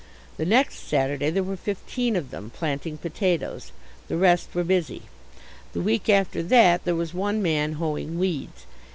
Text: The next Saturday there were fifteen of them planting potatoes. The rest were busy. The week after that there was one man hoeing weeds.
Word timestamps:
The 0.37 0.47
next 0.47 0.77
Saturday 0.89 1.29
there 1.29 1.43
were 1.43 1.55
fifteen 1.55 2.15
of 2.15 2.31
them 2.31 2.49
planting 2.49 2.97
potatoes. 2.97 3.71
The 4.07 4.17
rest 4.17 4.49
were 4.55 4.63
busy. 4.63 5.03
The 5.73 5.81
week 5.81 6.09
after 6.09 6.41
that 6.41 6.85
there 6.85 6.95
was 6.95 7.13
one 7.13 7.39
man 7.43 7.73
hoeing 7.73 8.17
weeds. 8.17 8.65